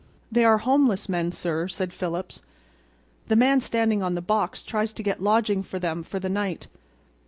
[0.31, 2.41] "They are homeless men, sir," said Phillips.
[3.27, 6.65] "The man standing on the box tries to get lodging for them for the night.